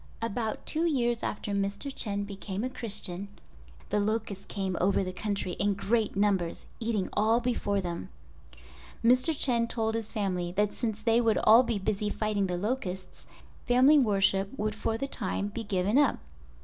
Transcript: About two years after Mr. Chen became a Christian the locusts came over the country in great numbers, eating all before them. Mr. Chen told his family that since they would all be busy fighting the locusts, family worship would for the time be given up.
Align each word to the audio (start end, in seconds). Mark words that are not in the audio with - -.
About 0.19 0.65
two 0.65 0.87
years 0.87 1.21
after 1.21 1.51
Mr. 1.51 1.93
Chen 1.95 2.23
became 2.23 2.63
a 2.63 2.71
Christian 2.71 3.27
the 3.91 3.99
locusts 3.99 4.45
came 4.45 4.75
over 4.81 5.03
the 5.03 5.13
country 5.13 5.51
in 5.59 5.75
great 5.75 6.15
numbers, 6.15 6.65
eating 6.79 7.07
all 7.13 7.39
before 7.39 7.81
them. 7.81 8.09
Mr. 9.05 9.31
Chen 9.37 9.67
told 9.67 9.93
his 9.93 10.11
family 10.11 10.51
that 10.53 10.73
since 10.73 11.03
they 11.03 11.21
would 11.21 11.37
all 11.43 11.61
be 11.61 11.77
busy 11.77 12.09
fighting 12.09 12.47
the 12.47 12.57
locusts, 12.57 13.27
family 13.67 13.99
worship 13.99 14.49
would 14.57 14.73
for 14.73 14.97
the 14.97 15.07
time 15.07 15.49
be 15.49 15.63
given 15.63 15.99
up. 15.99 16.17